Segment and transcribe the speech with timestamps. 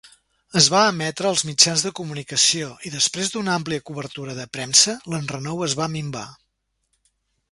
[0.59, 5.65] Es va emetre als mitjans de comunicació, i després d'una àmplia cobertura de premsa, l'enrenou
[5.67, 6.27] es va minvar.